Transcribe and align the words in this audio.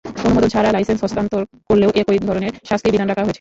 অনুমোদন 0.05 0.49
ছাড়া 0.49 0.69
লাইসেন্স 0.71 0.99
হস্তান্তর 1.03 1.41
করলেও 1.69 1.91
একই 2.01 2.19
ধরনের 2.19 2.53
শাস্তির 2.69 2.91
বিধান 2.93 3.07
রাখা 3.07 3.21
হয়েছে। 3.21 3.29